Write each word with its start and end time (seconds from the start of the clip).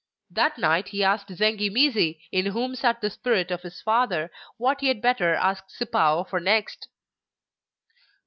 That 0.31 0.57
night 0.57 0.87
he 0.87 1.03
asked 1.03 1.27
Zengi 1.27 1.69
mizi, 1.71 2.21
in 2.31 2.47
whom 2.47 2.73
sat 2.75 3.01
the 3.01 3.11
spirit 3.11 3.51
of 3.51 3.61
his 3.61 3.81
father, 3.83 4.31
what 4.57 4.81
he 4.81 4.87
had 4.87 4.99
better 4.99 5.35
ask 5.35 5.65
Sipao 5.69 6.27
for 6.27 6.39
next? 6.39 6.87